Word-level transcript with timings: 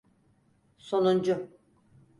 Sonuncu. 0.87 1.37